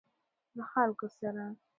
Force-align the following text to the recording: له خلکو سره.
له 0.57 0.63
خلکو 0.71 1.07
سره. 1.17 1.43